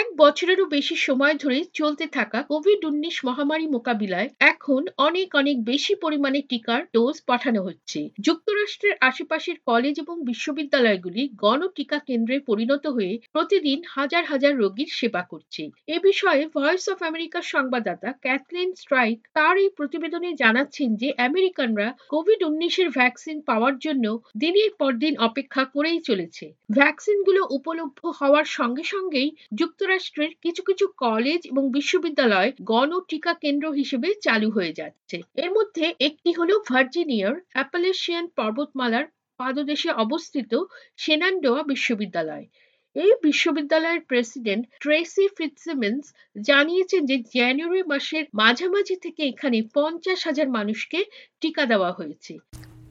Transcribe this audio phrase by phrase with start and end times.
[0.00, 5.92] এক বছরেরও বেশি সময় ধরে চলতে থাকা কোভিড উনিশ মহামারী মোকাবিলায় এখন অনেক অনেক বেশি
[5.94, 13.14] পরিমাণে টিকার ডোজ পাঠানো হচ্ছে। যুক্তরাষ্ট্রের আশেপাশের কলেজ এবং বিশ্ববিদ্যালয়গুলি গণ টিকা কেন্দ্রে পরিণত হয়ে
[13.32, 19.54] প্রতিদিন হাজার হাজার রোগীর সেবা করছে। এ বিষয়ে ভয়েস অফ আমেরিকার সংবাদদাতা ক্যাথলিন স্ট্রাইক তার
[19.56, 24.04] এই প্রতিবেদনে জানাচ্ছেন যে আমেরিকানরা কোভিড উনিশের ভ্যাকসিন পাওয়ার জন্য
[24.36, 29.28] দিনের পর দিন অপেক্ষা করেই চলেছে। ভ্যাকসিনগুলো উপলব্ধ হওয়ার সঙ্গে সঙ্গেই
[29.90, 35.84] যুক্তরাষ্ট্রের কিছু কিছু কলেজ এবং বিশ্ববিদ্যালয় গণ টিকা কেন্দ্র হিসেবে চালু হয়ে যাচ্ছে। এর মধ্যে
[36.08, 39.06] একটি হলো ভার্জিনিয়ার অ্যাপালেশিয়ান পর্বতমালার
[39.40, 40.52] পাদদেশে অবস্থিত
[41.02, 42.46] সেনান্ডোয়া বিশ্ববিদ্যালয়।
[42.96, 46.02] এই বিশ্ববিদ্যালয়ের প্রেসিডেন্ট ট্রেসি ফিটসিমেন্স
[46.48, 50.98] জানিয়েছেন যে জানুয়ারি মাসের মাঝামাঝি থেকে এখানে পঞ্চাশ হাজার মানুষকে
[51.40, 52.34] টিকা দেওয়া হয়েছে।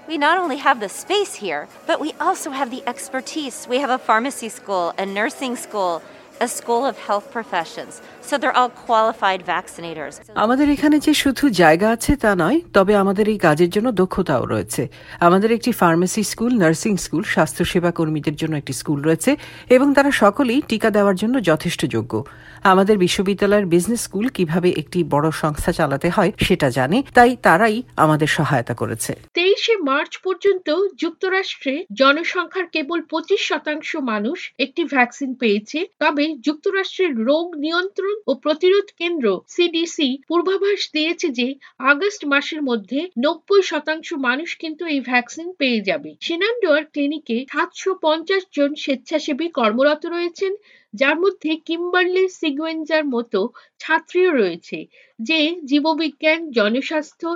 [0.09, 3.57] We not only have the space here, but we also have the expertise.
[3.71, 5.93] We have a pharmacy school, a nursing school,
[6.39, 8.01] a school of health professions.
[8.21, 10.13] So they're all qualified vaccinators.
[10.43, 14.83] আমাদের এখানে যে শুধু জায়গা আছে তা নয় তবে আমাদের এই কাজের জন্য দক্ষতাও রয়েছে
[15.19, 19.31] আমাদের একটি ফার্মেসি স্কুল নার্সিং স্কুল স্বাস্থ্যসেবা কর্মীদের জন্য একটি স্কুল রয়েছে
[19.69, 22.13] এবং তারা সকলেই টিকা দেওয়ার জন্য যথেষ্ট যোগ্য
[22.63, 28.29] আমাদের বিশ্ববিদ্যালয়ের বিজনেস স্কুল কীভাবে একটি বড় সংস্থা চালাতে হয় সেটা জানে তাই তারাই আমাদের
[28.37, 29.11] সহায়তা করেছে
[29.61, 30.67] তেইশে মার্চ পর্যন্ত
[31.01, 38.87] যুক্তরাষ্ট্রে জনসংখ্যার কেবল পঁচিশ শতাংশ মানুষ একটি ভ্যাকসিন পেয়েছে। তবে যুক্তরাষ্ট্রের রোগ নিয়ন্ত্রণ ও প্রতিরোধ
[38.99, 41.47] কেন্দ্র সিডিসি পূর্বাভাস দিয়েছে যে
[41.91, 48.43] আগস্ট মাসের মধ্যে নব্বই শতাংশ মানুষ কিন্তু এই ভ্যাকসিন পেয়ে যাবে। সিনান্ডোয়ার ক্লিনিকে সাতশো পঞ্চাশ
[48.57, 50.53] জন স্বেচ্ছাসেবী কর্মরত রয়েছেন,
[50.93, 53.39] যার মধ্যে কিম্বার্লি সিগুয়েঞ্জার মতো
[53.79, 54.77] ছাত্রীও রয়েছে,
[55.19, 57.27] যে জীববিজ্ঞান, জনস্বাস্থ্য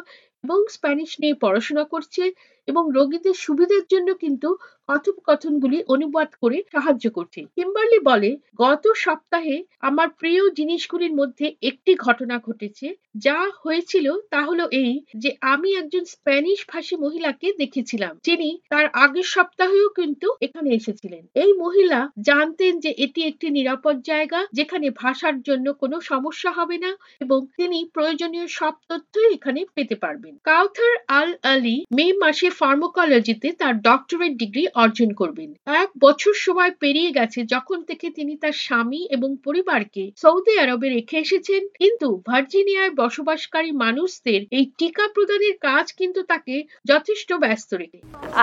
[0.44, 2.24] এবং স্প্যানিশ নিয়ে পড়াশোনা করছে।
[2.68, 4.50] এবং রোগীদের সুবিধার জন্য কিন্তু
[4.90, 12.36] কথোপকথনগুলি অনুবাদ করে সাহায্য করছে। কিম্বার্লি বলে, গত সপ্তাহে আমার প্রিয় জিনিসগুলির মধ্যে একটি ঘটনা
[12.38, 18.86] ঘটেছে, যা হয়েছিল তা হলো এই যে আমি একজন স্প্যানিশ ভাষী মহিলাকে দেখেছিলাম। যিনি তার
[18.96, 25.38] আগের সপ্তাহেও কিন্তু এখানে এসেছিলেন। এই মহিলা জানতেন যে এটি একটি নিরাপদ জায়গা, যেখানে ভাষার
[25.42, 26.92] জন্য কোনো সমস্যা হবে না
[27.22, 33.74] এবং তিনি প্রয়োজনীয় সব তথ্যই এখানে পেতে পারবেন। কাউথার আল আলী মে মাসে ফার্মোকোলজিতে তার
[33.90, 35.50] ডক্টরেট ডিগ্রি অর্জন করবেন।
[35.84, 41.18] এক বছর সময় পেরিয়ে গেছে যখন থেকে তিনি তার স্বামী এবং পরিবারকে সৌদি আরবে রেখে
[41.26, 46.56] এসেছেন। কিন্তু ভার্জিনিয়ায় বসবাসকারী মানুষদের এই টিকা প্রদানের কাজ কিন্তু তাকে
[46.86, 48.00] যথেষ্ট ব্যস্ত রেখে।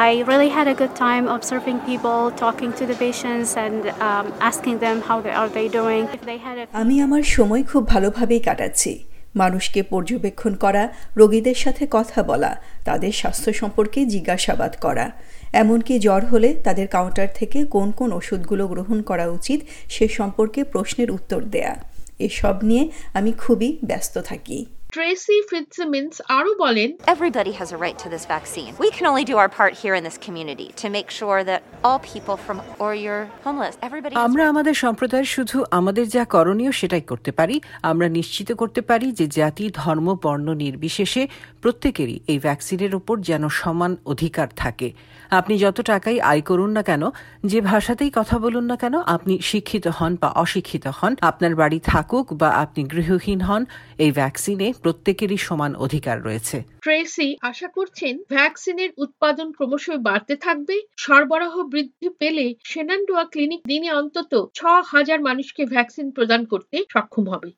[0.08, 4.76] I really had a good time observing people, talking to the patients, and um, asking
[4.84, 6.04] them how they are they doing.
[6.18, 8.92] If they had a আমি আমার সময় খুব ভালোভাবেই কাটাচ্ছি।
[9.36, 15.10] মানুষকে পর্যবেক্ষণ করা, রোগীদের সাথে কথা বলা, তাদের স্বাস্থ্য সম্পর্কে জিজ্ঞাসাবাদ করা।
[15.52, 21.10] এমনকি জ্বর হলে তাদের কাউন্টার থেকে কোন কোন ওষুধগুলো গ্রহণ করা উচিত সে সম্পর্কে প্রশ্নের
[21.10, 21.76] উত্তর দেয়া।
[22.18, 24.66] এসব নিয়ে আমি খুবই ব্যস্ত থাকি।
[24.96, 28.70] ট্রেসি ফিটসিমিন্স আরও বলেন Everybody has a right to this vaccine.
[28.84, 32.00] We can only do our part here in this community to make sure that all
[32.12, 37.30] people from or you're homeless, everybody আমরা আমাদের সম্প্রদায়ের শুধু আমাদের যা করণীয় সেটাই করতে
[37.38, 41.22] পারি আমরা নিশ্চিত করতে পারি যে জাতি ধর্ম বর্ণ নির্বিশেষে
[41.62, 44.88] প্রত্যেকেরই এই ভ্যাকসিনের উপর যেন সমান অধিকার থাকে
[45.30, 47.02] আপনি যত টাকাই আয় করুন না কেন
[47.44, 52.26] যে ভাষাতেই কথা বলুন না কেন আপনি শিক্ষিত হন বা অশিক্ষিত হন আপনার বাড়ি থাকুক
[52.40, 53.62] বা আপনি গৃহহীন হন
[54.04, 61.54] এই ভ্যাকসিনে প্রত্যেকেরই সমান অধিকার রয়েছে। ট্রেসি আশা করছেন ভ্যাকসিনের উৎপাদন ক্রমশই বাড়তে থাকবে। সরবরাহ
[61.62, 64.60] বৃদ্ধি পেলে সেনান্ডোয়া ক্লিনিক দিনে অন্তত ছ
[64.92, 67.48] হাজার মানুষকে ভ্যাকসিন প্রদান করতে সক্ষম হবে।